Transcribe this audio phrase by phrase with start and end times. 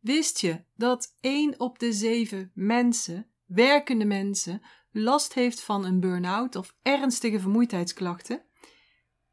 [0.00, 6.56] Wist je dat 1 op de 7 mensen, werkende mensen, last heeft van een burn-out
[6.56, 8.42] of ernstige vermoeidheidsklachten?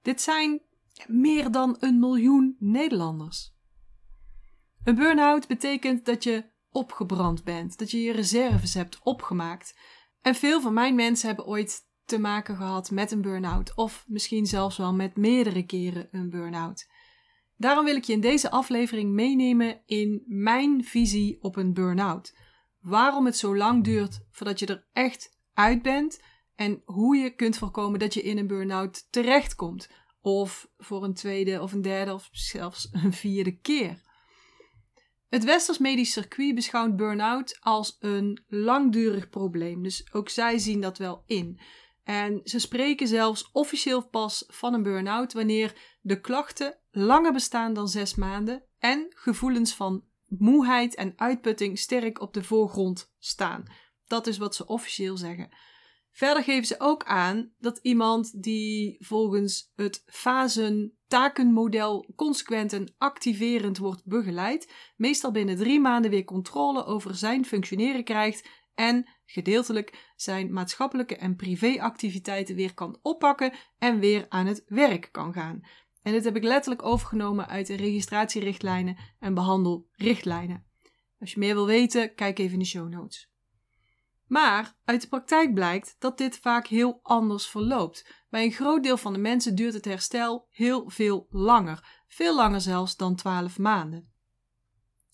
[0.02, 0.62] Dit zijn
[1.08, 3.56] meer dan een miljoen Nederlanders.
[4.84, 9.80] Een burn-out betekent dat je opgebrand bent, dat je je reserves hebt opgemaakt.
[10.22, 14.46] En veel van mijn mensen hebben ooit te maken gehad met een burn-out, of misschien
[14.46, 16.88] zelfs wel met meerdere keren een burn-out.
[17.58, 22.36] Daarom wil ik je in deze aflevering meenemen in mijn visie op een burn-out.
[22.80, 26.22] Waarom het zo lang duurt voordat je er echt uit bent
[26.56, 29.90] en hoe je kunt voorkomen dat je in een burn-out terechtkomt.
[30.22, 34.06] Of voor een tweede of een derde of zelfs een vierde keer.
[35.30, 39.84] Het Westers Medisch Circuit beschouwt burn-out als een langdurig probleem.
[39.84, 41.60] Dus ook zij zien dat wel in.
[42.08, 47.88] En ze spreken zelfs officieel pas van een burn-out wanneer de klachten langer bestaan dan
[47.88, 53.66] zes maanden en gevoelens van moeheid en uitputting sterk op de voorgrond staan.
[54.06, 55.50] Dat is wat ze officieel zeggen.
[56.12, 64.06] Verder geven ze ook aan dat iemand die volgens het fasen-takenmodel consequent en activerend wordt
[64.06, 71.16] begeleid, meestal binnen drie maanden weer controle over zijn functioneren krijgt en gedeeltelijk zijn maatschappelijke
[71.16, 75.62] en privéactiviteiten weer kan oppakken en weer aan het werk kan gaan.
[76.02, 80.66] En dit heb ik letterlijk overgenomen uit de registratierichtlijnen en behandelrichtlijnen.
[81.20, 83.32] Als je meer wil weten, kijk even in de show notes.
[84.28, 88.26] Maar uit de praktijk blijkt dat dit vaak heel anders verloopt.
[88.30, 92.62] Bij een groot deel van de mensen duurt het herstel heel veel langer, veel langer
[92.62, 94.12] zelfs dan 12 maanden.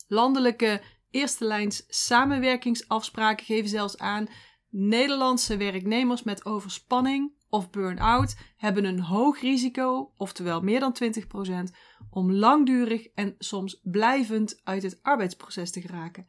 [0.07, 0.81] Landelijke
[1.13, 4.27] eerste lijns samenwerkingsafspraken geven zelfs aan
[4.69, 11.75] Nederlandse werknemers met overspanning of burn-out hebben een hoog risico, oftewel meer dan 20%,
[12.09, 16.25] om langdurig en soms blijvend uit het arbeidsproces te geraken.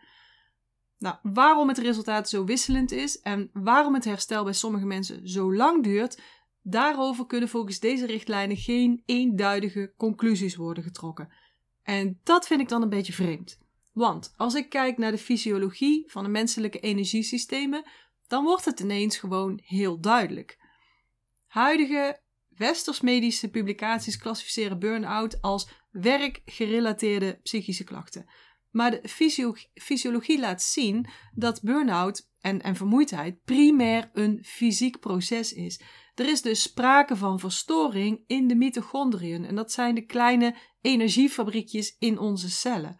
[0.98, 5.54] Nou, waarom het resultaat zo wisselend is en waarom het herstel bij sommige mensen zo
[5.54, 6.22] lang duurt,
[6.62, 11.32] daarover kunnen volgens deze richtlijnen geen eenduidige conclusies worden getrokken.
[11.82, 13.62] En dat vind ik dan een beetje vreemd.
[13.94, 17.84] Want als ik kijk naar de fysiologie van de menselijke energiesystemen,
[18.26, 20.58] dan wordt het ineens gewoon heel duidelijk.
[21.46, 28.26] Huidige westers-medische publicaties klassificeren burn-out als werkgerelateerde psychische klachten.
[28.70, 29.08] Maar de
[29.74, 35.80] fysiologie laat zien dat burn-out en, en vermoeidheid primair een fysiek proces is.
[36.14, 41.96] Er is dus sprake van verstoring in de mitochondriën en dat zijn de kleine energiefabriekjes
[41.98, 42.96] in onze cellen.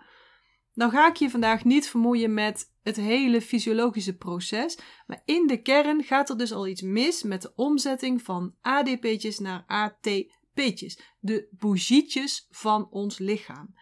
[0.75, 5.63] Nou ga ik je vandaag niet vermoeien met het hele fysiologische proces, maar in de
[5.63, 11.49] kern gaat er dus al iets mis met de omzetting van ADP'tjes naar ATP'tjes, de
[11.51, 13.75] bougietjes van ons lichaam.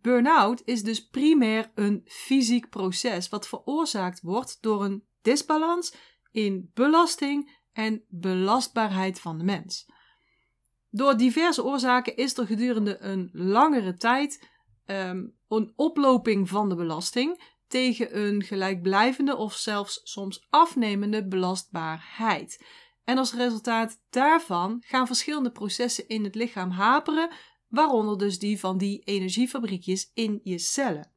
[0.00, 5.94] Burnout is dus primair een fysiek proces wat veroorzaakt wordt door een disbalans
[6.30, 9.86] in belasting en belastbaarheid van de mens.
[10.90, 14.48] Door diverse oorzaken is er gedurende een langere tijd
[14.86, 22.64] um, een oploping van de belasting tegen een gelijkblijvende of zelfs soms afnemende belastbaarheid.
[23.04, 27.30] En als resultaat daarvan gaan verschillende processen in het lichaam haperen,
[27.68, 31.12] waaronder dus die van die energiefabriekjes in je cellen.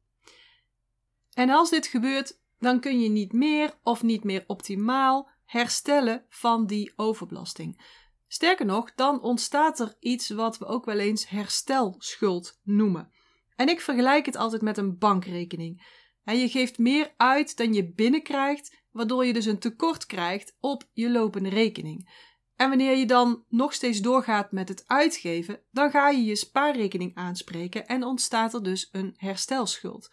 [1.32, 6.66] En als dit gebeurt, dan kun je niet meer of niet meer optimaal herstellen van
[6.66, 8.00] die overbelasting.
[8.26, 13.11] Sterker nog, dan ontstaat er iets wat we ook wel eens herstelschuld noemen.
[13.56, 16.00] En ik vergelijk het altijd met een bankrekening.
[16.24, 20.88] En je geeft meer uit dan je binnenkrijgt, waardoor je dus een tekort krijgt op
[20.92, 22.30] je lopende rekening.
[22.56, 27.14] En wanneer je dan nog steeds doorgaat met het uitgeven, dan ga je je spaarrekening
[27.14, 30.10] aanspreken en ontstaat er dus een herstelschuld.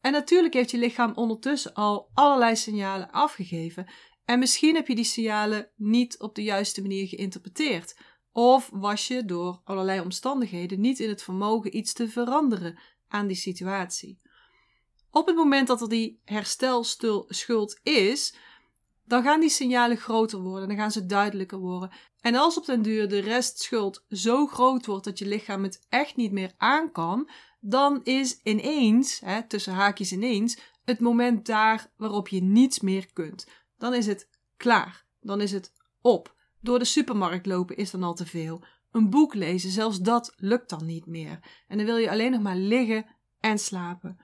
[0.00, 3.86] En natuurlijk heeft je lichaam ondertussen al allerlei signalen afgegeven.
[4.24, 8.00] En misschien heb je die signalen niet op de juiste manier geïnterpreteerd.
[8.36, 12.78] Of was je door allerlei omstandigheden niet in het vermogen iets te veranderen
[13.08, 14.20] aan die situatie.
[15.10, 18.34] Op het moment dat er die herstelschuld is,
[19.04, 21.90] dan gaan die signalen groter worden, dan gaan ze duidelijker worden.
[22.20, 26.16] En als op den duur de restschuld zo groot wordt dat je lichaam het echt
[26.16, 27.28] niet meer aan kan,
[27.60, 33.46] dan is ineens, hè, tussen haakjes ineens, het moment daar waarop je niets meer kunt.
[33.78, 35.04] Dan is het klaar.
[35.20, 36.34] Dan is het op.
[36.64, 38.64] Door de supermarkt lopen is dan al te veel.
[38.90, 41.38] Een boek lezen, zelfs dat lukt dan niet meer.
[41.68, 43.06] En dan wil je alleen nog maar liggen
[43.40, 44.18] en slapen.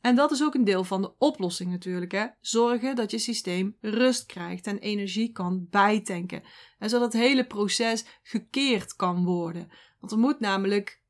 [0.00, 2.12] En dat is ook een deel van de oplossing natuurlijk.
[2.12, 2.26] Hè?
[2.40, 6.42] Zorgen dat je systeem rust krijgt en energie kan bijtanken.
[6.78, 9.68] En zodat het hele proces gekeerd kan worden.
[10.00, 11.02] Want er moet namelijk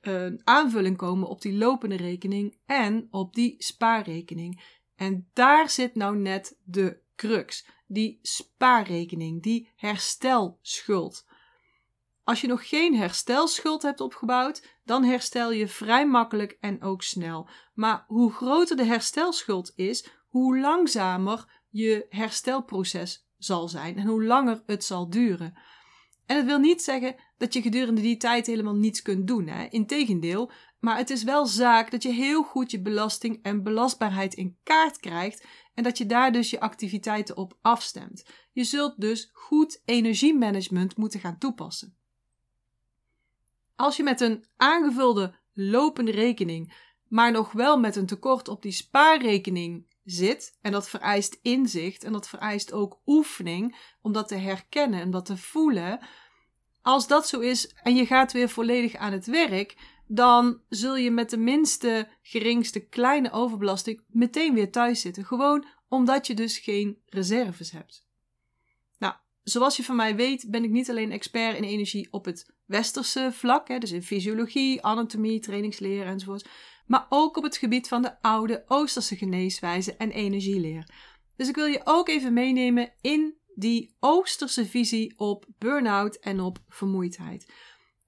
[0.00, 4.62] een aanvulling komen op die lopende rekening en op die spaarrekening.
[4.96, 7.66] En daar zit nou net de crux.
[7.92, 11.26] Die spaarrekening, die herstelschuld.
[12.24, 17.48] Als je nog geen herstelschuld hebt opgebouwd, dan herstel je vrij makkelijk en ook snel.
[17.74, 24.62] Maar hoe groter de herstelschuld is, hoe langzamer je herstelproces zal zijn en hoe langer
[24.66, 25.58] het zal duren.
[26.26, 29.46] En het wil niet zeggen dat je gedurende die tijd helemaal niets kunt doen.
[29.46, 29.66] Hè?
[29.68, 30.50] Integendeel,
[30.80, 34.98] maar het is wel zaak dat je heel goed je belasting en belastbaarheid in kaart
[34.98, 38.24] krijgt en dat je daar dus je activiteiten op afstemt.
[38.52, 41.96] Je zult dus goed energiemanagement moeten gaan toepassen.
[43.76, 48.72] Als je met een aangevulde lopende rekening, maar nog wel met een tekort op die
[48.72, 55.00] spaarrekening zit, en dat vereist inzicht en dat vereist ook oefening om dat te herkennen
[55.00, 56.00] en dat te voelen.
[56.82, 59.76] Als dat zo is en je gaat weer volledig aan het werk,
[60.14, 65.24] dan zul je met de minste, geringste kleine overbelasting meteen weer thuis zitten.
[65.24, 68.06] Gewoon omdat je dus geen reserves hebt.
[68.98, 72.54] Nou, zoals je van mij weet, ben ik niet alleen expert in energie op het
[72.66, 76.48] westerse vlak, hè, dus in fysiologie, anatomie, trainingsleer enzovoort,
[76.86, 80.90] maar ook op het gebied van de oude Oosterse geneeswijze en energieleer.
[81.36, 86.58] Dus ik wil je ook even meenemen in die Oosterse visie op burn-out en op
[86.68, 87.52] vermoeidheid.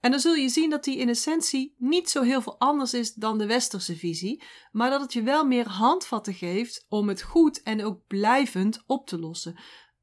[0.04, 3.14] En dan zul je zien dat die in essentie niet zo heel veel anders is
[3.14, 4.42] dan de westerse visie,
[4.72, 9.06] maar dat het je wel meer handvatten geeft om het goed en ook blijvend op
[9.06, 9.56] te lossen.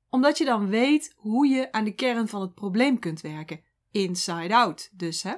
[0.10, 3.64] Omdat je dan weet hoe je aan de kern van het probleem kunt werken.
[3.92, 5.34] Inside out dus, hè?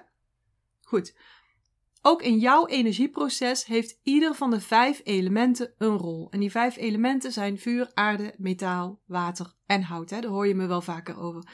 [0.82, 1.18] Goed.
[2.02, 6.28] Ook in jouw energieproces heeft ieder van de vijf elementen een rol.
[6.32, 10.10] En die vijf elementen zijn vuur, aarde, metaal, water en hout.
[10.10, 10.22] Hè?
[10.22, 11.50] Daar hoor je me wel vaker over.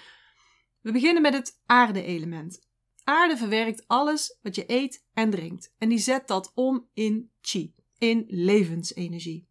[0.81, 2.67] We beginnen met het aarde-element.
[3.09, 5.73] Aarde verwerkt alles wat je eet en drinkt.
[5.77, 9.47] En die zet dat om in chi, in levensenergie.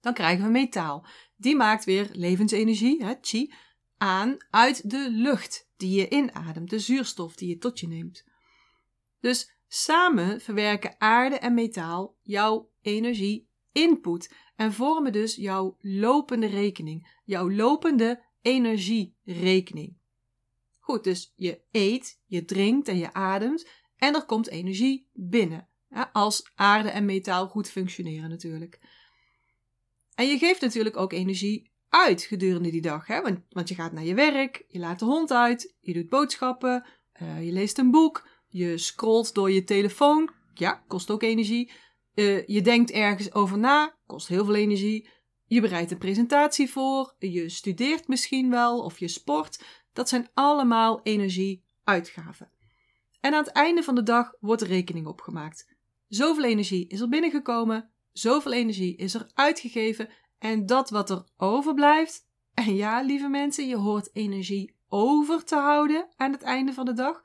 [0.00, 1.06] Dan krijgen we metaal.
[1.36, 3.52] Die maakt weer levensenergie, hè, chi,
[3.96, 8.24] aan uit de lucht die je inademt, de zuurstof die je tot je neemt.
[9.20, 17.20] Dus samen verwerken aarde en metaal jouw energie input en vormen dus jouw lopende rekening,
[17.24, 19.96] jouw lopende energierekening.
[20.86, 25.68] Goed, dus je eet, je drinkt en je ademt en er komt energie binnen.
[26.12, 28.80] als aarde en metaal goed functioneren natuurlijk.
[30.14, 33.06] En je geeft natuurlijk ook energie uit gedurende die dag.
[33.06, 33.22] Hè?
[33.22, 36.86] Want, want je gaat naar je werk, je laat de hond uit, je doet boodschappen,
[37.22, 40.30] uh, je leest een boek, je scrolt door je telefoon.
[40.54, 41.72] Ja, kost ook energie.
[42.14, 45.08] Uh, je denkt ergens over na, kost heel veel energie.
[45.46, 49.84] Je bereidt een presentatie voor, je studeert misschien wel of je sport.
[49.96, 52.50] Dat zijn allemaal energieuitgaven.
[53.20, 55.74] En aan het einde van de dag wordt de rekening opgemaakt.
[56.08, 60.08] Zoveel energie is er binnengekomen, zoveel energie is er uitgegeven
[60.38, 66.08] en dat wat er overblijft, en ja, lieve mensen, je hoort energie over te houden
[66.16, 67.22] aan het einde van de dag.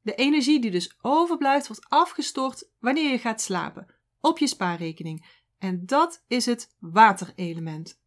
[0.00, 5.42] De energie die dus overblijft, wordt afgestort wanneer je gaat slapen op je spaarrekening.
[5.58, 8.02] En dat is het waterelement.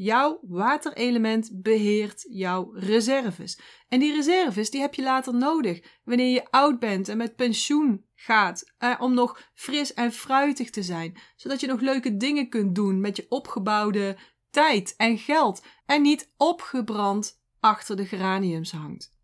[0.00, 3.58] Jouw waterelement beheert jouw reserves.
[3.88, 8.04] En die reserves die heb je later nodig wanneer je oud bent en met pensioen
[8.14, 8.72] gaat.
[8.78, 11.18] Eh, om nog fris en fruitig te zijn.
[11.36, 14.18] Zodat je nog leuke dingen kunt doen met je opgebouwde
[14.50, 15.62] tijd en geld.
[15.86, 19.16] En niet opgebrand achter de geraniums hangt.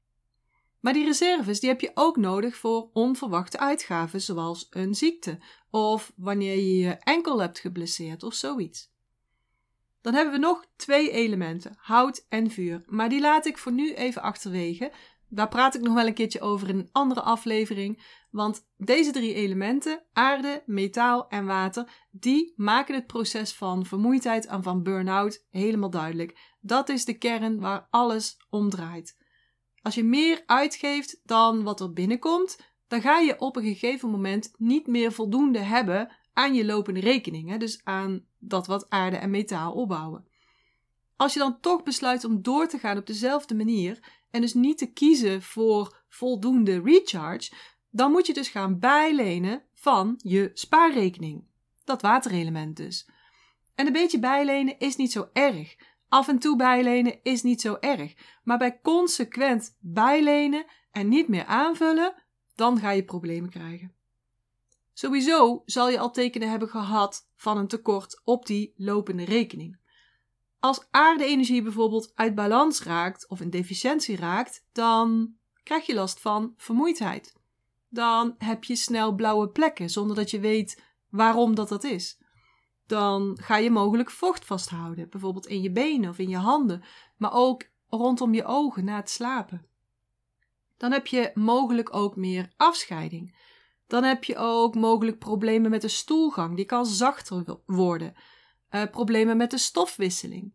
[0.80, 5.38] Maar die reserves die heb je ook nodig voor onverwachte uitgaven, zoals een ziekte.
[5.70, 8.92] Of wanneer je je enkel hebt geblesseerd of zoiets.
[10.04, 12.82] Dan hebben we nog twee elementen, hout en vuur.
[12.86, 14.92] Maar die laat ik voor nu even achterwege.
[15.28, 18.02] Daar praat ik nog wel een keertje over in een andere aflevering.
[18.30, 24.62] Want deze drie elementen, aarde, metaal en water, die maken het proces van vermoeidheid en
[24.62, 26.56] van burn-out helemaal duidelijk.
[26.60, 29.18] Dat is de kern waar alles om draait.
[29.82, 32.58] Als je meer uitgeeft dan wat er binnenkomt,
[32.88, 37.50] dan ga je op een gegeven moment niet meer voldoende hebben aan je lopende rekening.
[37.50, 37.56] Hè?
[37.56, 40.26] Dus aan dat wat aarde en metaal opbouwen.
[41.16, 44.78] Als je dan toch besluit om door te gaan op dezelfde manier en dus niet
[44.78, 47.52] te kiezen voor voldoende recharge,
[47.90, 51.44] dan moet je dus gaan bijlenen van je spaarrekening.
[51.84, 53.08] Dat waterelement dus.
[53.74, 55.76] En een beetje bijlenen is niet zo erg.
[56.08, 58.14] Af en toe bijlenen is niet zo erg.
[58.44, 62.14] Maar bij consequent bijlenen en niet meer aanvullen,
[62.54, 63.93] dan ga je problemen krijgen.
[64.94, 69.78] Sowieso zal je al tekenen hebben gehad van een tekort op die lopende rekening.
[70.58, 76.54] Als aarde-energie bijvoorbeeld uit balans raakt of in deficiëntie raakt, dan krijg je last van
[76.56, 77.42] vermoeidheid.
[77.88, 82.18] dan heb je snel blauwe plekken zonder dat je weet waarom dat dat is.
[82.86, 86.82] Dan ga je mogelijk vocht vasthouden, bijvoorbeeld in je benen of in je handen,
[87.16, 89.66] maar ook rondom je ogen na het slapen.
[90.76, 93.36] Dan heb je mogelijk ook meer afscheiding.
[93.86, 98.14] Dan heb je ook mogelijk problemen met de stoelgang, die kan zachter worden.
[98.70, 100.52] Uh, problemen met de stofwisseling.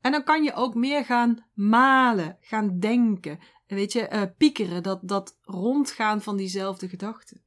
[0.00, 3.38] En dan kan je ook meer gaan malen, gaan denken.
[3.66, 7.42] Weet je, uh, piekeren, dat, dat rondgaan van diezelfde gedachten.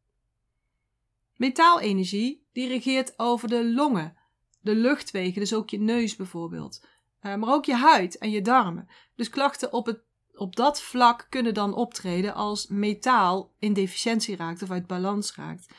[1.36, 4.18] Metaalenergie die regeert over de longen,
[4.60, 6.86] de luchtwegen, dus ook je neus bijvoorbeeld.
[7.22, 8.88] Uh, maar ook je huid en je darmen.
[9.16, 10.00] Dus klachten op, het,
[10.38, 15.74] op dat vlak kunnen dan optreden als metaal in deficiëntie raakt of uit balans raakt.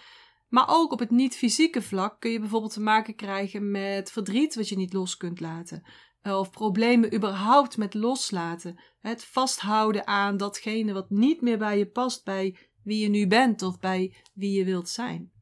[0.49, 4.69] Maar ook op het niet-fysieke vlak kun je bijvoorbeeld te maken krijgen met verdriet wat
[4.69, 5.83] je niet los kunt laten.
[6.21, 8.81] Eh, of problemen überhaupt met loslaten.
[9.01, 13.63] Het vasthouden aan datgene wat niet meer bij je past, bij wie je nu bent
[13.63, 15.33] of bij wie je wilt zijn.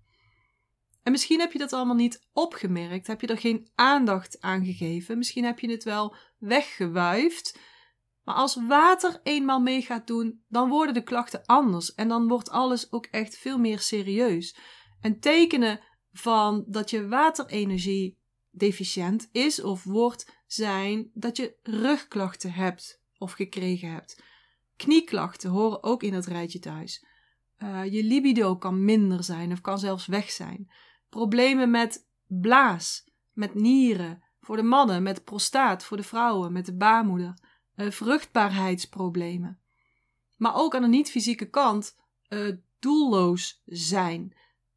[1.02, 5.18] En misschien heb je dat allemaal niet opgemerkt, heb je er geen aandacht aan gegeven,
[5.18, 7.58] misschien heb je het wel weggewuifd.
[8.26, 12.50] Maar als water eenmaal mee gaat doen, dan worden de klachten anders en dan wordt
[12.50, 14.56] alles ook echt veel meer serieus.
[15.00, 15.80] En tekenen
[16.12, 18.18] van dat je waterenergie
[18.50, 24.22] deficiënt is of wordt, zijn dat je rugklachten hebt of gekregen hebt.
[24.76, 27.06] Knieklachten horen ook in het rijtje thuis.
[27.58, 30.70] Uh, je libido kan minder zijn of kan zelfs weg zijn.
[31.08, 36.76] Problemen met blaas, met nieren, voor de mannen, met prostaat, voor de vrouwen, met de
[36.76, 37.34] baarmoeder.
[37.76, 39.60] Uh, vruchtbaarheidsproblemen.
[40.36, 41.96] Maar ook aan de niet-fysieke kant
[42.28, 44.36] uh, doelloos zijn.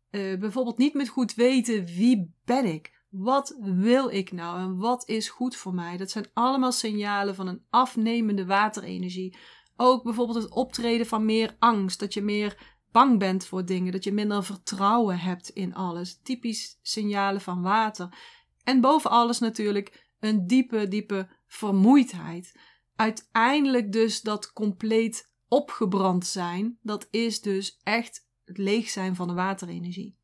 [0.10, 2.98] bijvoorbeeld niet met goed weten wie ben ik.
[3.10, 5.98] Wat wil ik nou en wat is goed voor mij?
[5.98, 9.38] Dat zijn allemaal signalen van een afnemende waterenergie.
[9.75, 14.03] Ook bijvoorbeeld het optreden van meer angst, dat je meer bang bent voor dingen, dat
[14.03, 16.20] je minder vertrouwen hebt in alles.
[16.24, 18.18] Typisch signalen van water.
[18.63, 22.60] En boven alles natuurlijk een diepe, diepe vermoeidheid.
[23.00, 29.34] Uiteindelijk dus dat compleet opgebrand zijn, dat is dus echt het leeg zijn van de
[29.34, 30.18] waterenergie.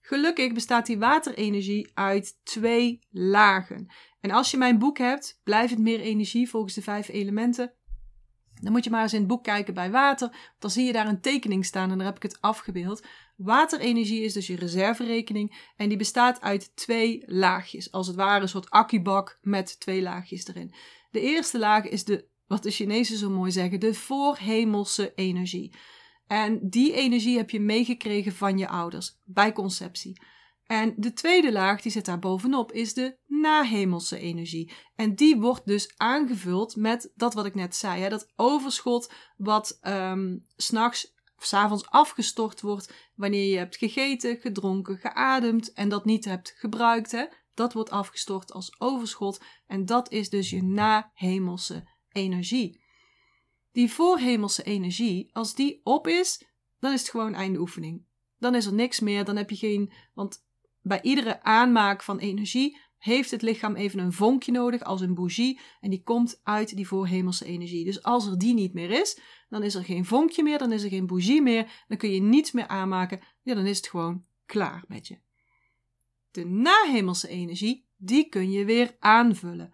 [0.00, 3.92] Gelukkig bestaat die waterenergie uit twee lagen.
[4.20, 7.72] En als je mijn boek hebt, blijft het meer energie volgens de vijf elementen.
[8.60, 10.54] Dan moet je maar eens in het boek kijken bij water.
[10.58, 13.02] Dan zie je daar een tekening staan en daar heb ik het afgebeeld.
[13.36, 17.92] Waterenergie is dus je reserverekening en die bestaat uit twee laagjes.
[17.92, 20.74] Als het ware een soort akkubak met twee laagjes erin.
[21.10, 25.74] De eerste laag is de, wat de Chinezen zo mooi zeggen, de voorhemelse energie.
[26.26, 30.20] En die energie heb je meegekregen van je ouders bij conceptie.
[30.70, 34.72] En de tweede laag, die zit daar bovenop, is de nahemelse energie.
[34.94, 39.78] En die wordt dus aangevuld met dat wat ik net zei, hè, dat overschot wat
[39.82, 46.24] um, s'nachts of s'avonds afgestort wordt wanneer je hebt gegeten, gedronken, geademd en dat niet
[46.24, 47.12] hebt gebruikt.
[47.12, 47.26] Hè.
[47.54, 52.80] Dat wordt afgestort als overschot en dat is dus je nahemelse energie
[53.72, 56.44] die voorhemelse energie, als die op is,
[56.78, 58.04] dan is het gewoon einde oefening.
[58.38, 59.92] Dan is er niks meer, dan heb je geen.
[60.14, 60.48] Want
[60.82, 65.60] bij iedere aanmaak van energie heeft het lichaam even een vonkje nodig als een bougie
[65.80, 67.84] en die komt uit die voorhemelse energie.
[67.84, 70.82] Dus als er die niet meer is, dan is er geen vonkje meer, dan is
[70.82, 74.24] er geen bougie meer, dan kun je niets meer aanmaken, ja, dan is het gewoon
[74.46, 75.18] klaar met je.
[76.30, 79.72] De nahemelse energie, die kun je weer aanvullen.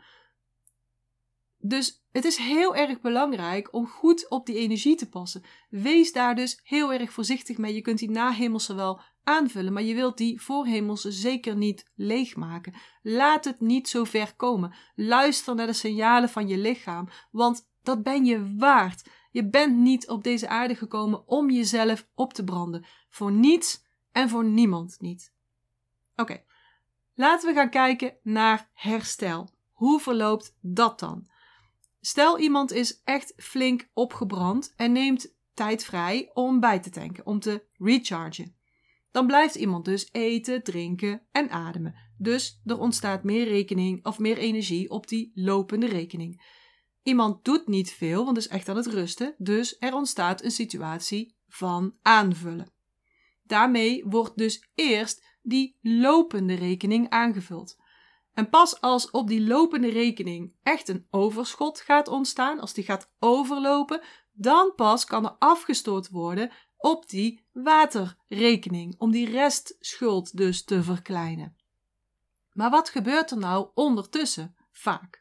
[1.69, 5.43] Dus het is heel erg belangrijk om goed op die energie te passen.
[5.69, 7.75] Wees daar dus heel erg voorzichtig mee.
[7.75, 12.75] Je kunt die nahemelse wel aanvullen, maar je wilt die voorhemelse zeker niet leegmaken.
[13.03, 14.75] Laat het niet zo ver komen.
[14.95, 19.09] Luister naar de signalen van je lichaam, want dat ben je waard.
[19.31, 22.85] Je bent niet op deze aarde gekomen om jezelf op te branden.
[23.09, 25.33] Voor niets en voor niemand niet.
[26.17, 26.43] Oké,
[27.15, 29.49] laten we gaan kijken naar herstel.
[29.73, 31.27] Hoe verloopt dat dan?
[32.07, 37.41] Stel iemand is echt flink opgebrand en neemt tijd vrij om bij te tanken, om
[37.41, 38.57] te rechargen.
[39.11, 41.95] Dan blijft iemand dus eten, drinken en ademen.
[42.19, 46.43] Dus er ontstaat meer rekening of meer energie op die lopende rekening.
[47.03, 51.37] Iemand doet niet veel, want is echt aan het rusten, dus er ontstaat een situatie
[51.49, 52.73] van aanvullen.
[53.43, 57.77] Daarmee wordt dus eerst die lopende rekening aangevuld.
[58.37, 63.11] En pas als op die lopende rekening echt een overschot gaat ontstaan, als die gaat
[63.19, 64.01] overlopen,
[64.33, 71.57] dan pas kan er afgestort worden op die waterrekening, om die restschuld dus te verkleinen.
[72.53, 75.21] Maar wat gebeurt er nou ondertussen vaak?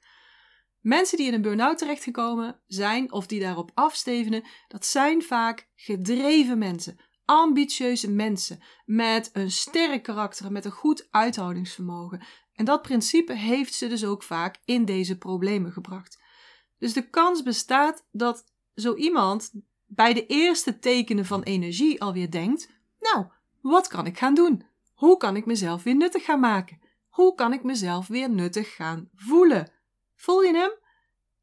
[0.79, 6.57] Mensen die in een burn-out terechtgekomen zijn of die daarop afstevenen, dat zijn vaak gedreven
[6.57, 12.23] mensen, ambitieuze mensen met een sterk karakter, met een goed uithoudingsvermogen.
[12.53, 16.19] En dat principe heeft ze dus ook vaak in deze problemen gebracht.
[16.77, 19.51] Dus de kans bestaat dat zo iemand
[19.85, 23.25] bij de eerste tekenen van energie alweer denkt: Nou,
[23.61, 24.65] wat kan ik gaan doen?
[24.93, 26.79] Hoe kan ik mezelf weer nuttig gaan maken?
[27.09, 29.71] Hoe kan ik mezelf weer nuttig gaan voelen?
[30.15, 30.71] Voel je hem?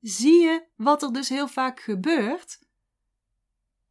[0.00, 2.58] Zie je wat er dus heel vaak gebeurt?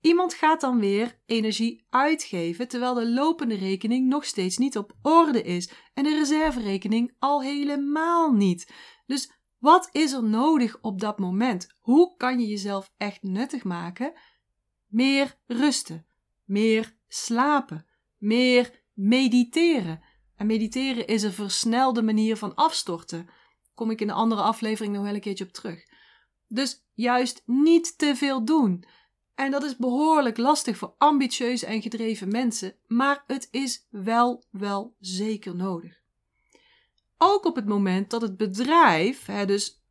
[0.02, 5.42] Iemand gaat dan weer energie uitgeven terwijl de lopende rekening nog steeds niet op orde
[5.42, 8.74] is en de reserverekening al helemaal niet.
[9.06, 11.76] Dus wat is er nodig op dat moment?
[11.80, 14.14] Hoe kan je jezelf echt nuttig maken?
[14.88, 16.06] Meer rusten,
[16.44, 20.02] meer slapen, meer mediteren.
[20.36, 23.30] En mediteren is een versnelde manier van afstorten.
[23.74, 25.84] Kom ik in een andere aflevering nog wel een keertje op terug.
[26.48, 28.86] Dus juist niet te veel doen.
[29.42, 34.96] En dat is behoorlijk lastig voor ambitieuze en gedreven mensen, maar het is wel, wel
[35.00, 36.00] zeker nodig.
[37.18, 39.84] Ook op het moment dat het bedrijf, hè, dus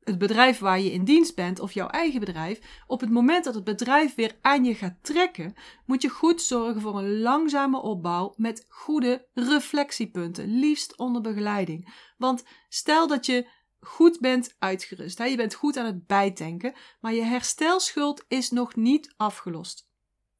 [0.00, 3.54] het bedrijf waar je in dienst bent of jouw eigen bedrijf, op het moment dat
[3.54, 5.54] het bedrijf weer aan je gaat trekken,
[5.86, 11.94] moet je goed zorgen voor een langzame opbouw met goede reflectiepunten, liefst onder begeleiding.
[12.16, 13.46] Want stel dat je
[13.86, 19.14] goed bent uitgerust, je bent goed aan het bijtanken, maar je herstelschuld is nog niet
[19.16, 19.88] afgelost.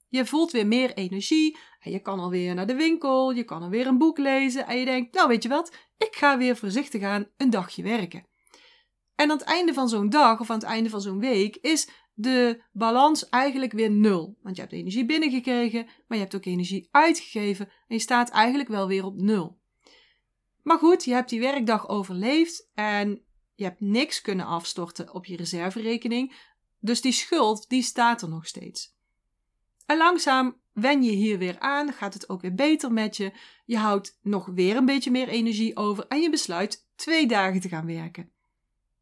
[0.08, 3.86] Je voelt weer meer energie en je kan alweer naar de winkel, je kan alweer
[3.86, 7.28] een boek lezen en je denkt, nou weet je wat, ik ga weer voorzichtig aan
[7.36, 8.26] een dagje werken.
[9.14, 11.88] En aan het einde van zo'n dag of aan het einde van zo'n week is
[12.14, 14.36] de balans eigenlijk weer nul.
[14.42, 18.68] Want je hebt energie binnengekregen, maar je hebt ook energie uitgegeven en je staat eigenlijk
[18.68, 19.58] wel weer op nul.
[20.62, 23.25] Maar goed, je hebt die werkdag overleefd en
[23.56, 26.34] je hebt niks kunnen afstorten op je reserverekening.
[26.80, 28.94] Dus die schuld, die staat er nog steeds.
[29.86, 33.32] En langzaam wen je hier weer aan, gaat het ook weer beter met je.
[33.64, 37.68] Je houdt nog weer een beetje meer energie over en je besluit twee dagen te
[37.68, 38.30] gaan werken.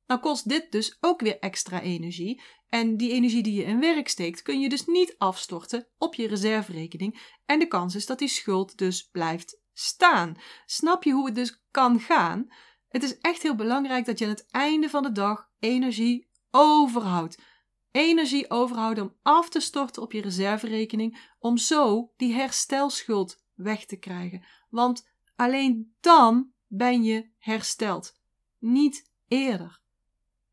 [0.07, 2.43] Nou kost dit dus ook weer extra energie.
[2.69, 6.27] En die energie die je in werk steekt, kun je dus niet afstorten op je
[6.27, 7.37] reserverekening.
[7.47, 10.37] En de kans is dat die schuld dus blijft staan.
[10.67, 12.49] Snap je hoe het dus kan gaan?
[12.95, 17.39] Het is echt heel belangrijk dat je aan het einde van de dag energie overhoudt.
[17.91, 23.97] Energie overhouden om af te storten op je reserverekening, om zo die herstelschuld weg te
[23.97, 24.45] krijgen.
[24.71, 28.15] Want alleen dan ben je hersteld,
[28.59, 29.81] niet eerder.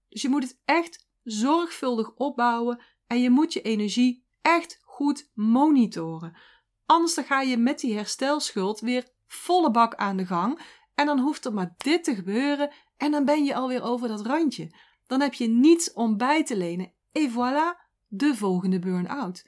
[0.09, 6.37] Dus je moet het echt zorgvuldig opbouwen en je moet je energie echt goed monitoren.
[6.85, 10.61] Anders dan ga je met die herstelschuld weer volle bak aan de gang
[11.01, 14.25] en dan hoeft er maar dit te gebeuren en dan ben je alweer over dat
[14.25, 14.71] randje.
[15.07, 16.93] Dan heb je niets om bij te lenen.
[17.11, 19.47] Et voilà, de volgende burn-out.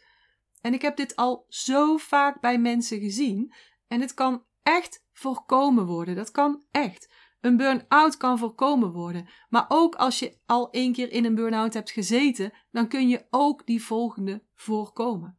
[0.61, 3.53] En ik heb dit al zo vaak bij mensen gezien
[3.87, 6.15] en het kan echt voorkomen worden.
[6.15, 7.13] Dat kan echt.
[7.41, 9.27] Een burn-out kan voorkomen worden.
[9.49, 13.25] Maar ook als je al één keer in een burn-out hebt gezeten, dan kun je
[13.29, 15.37] ook die volgende voorkomen.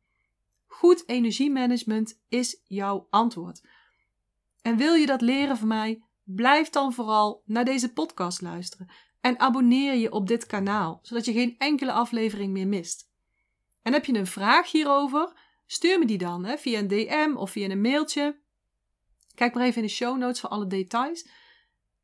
[0.66, 3.62] Goed energiemanagement is jouw antwoord.
[4.64, 6.03] En wil je dat leren van mij?
[6.24, 8.88] Blijf dan vooral naar deze podcast luisteren
[9.20, 13.12] en abonneer je op dit kanaal, zodat je geen enkele aflevering meer mist.
[13.82, 15.32] En heb je een vraag hierover?
[15.66, 18.40] Stuur me die dan hè, via een DM of via een mailtje.
[19.34, 21.28] Kijk maar even in de show notes voor alle details.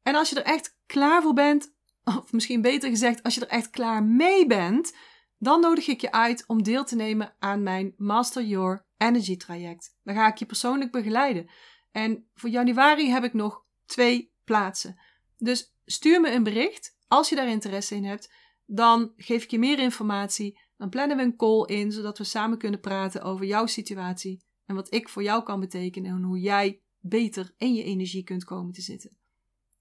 [0.03, 3.49] En als je er echt klaar voor bent, of misschien beter gezegd, als je er
[3.49, 4.97] echt klaar mee bent,
[5.39, 9.99] dan nodig ik je uit om deel te nemen aan mijn Master Your Energy traject.
[10.03, 11.51] Dan ga ik je persoonlijk begeleiden.
[11.93, 15.01] En voor januari heb ik nog twee plaatsen.
[15.37, 18.33] Dus stuur me een bericht als je daar interesse in hebt.
[18.67, 20.61] Dan geef ik je meer informatie.
[20.77, 24.75] Dan plannen we een call in, zodat we samen kunnen praten over jouw situatie en
[24.75, 28.73] wat ik voor jou kan betekenen en hoe jij beter in je energie kunt komen
[28.73, 29.17] te zitten.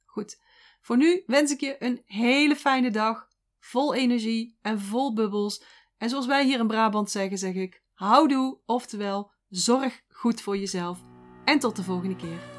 [0.06, 0.40] Goed,
[0.82, 3.28] voor nu wens ik je een hele fijne dag,
[3.60, 5.64] vol energie en vol bubbels.
[5.98, 11.00] En zoals wij hier in Brabant zeggen, zeg ik houdoe, oftewel zorg goed voor jezelf.
[11.46, 12.59] En tot de volgende keer.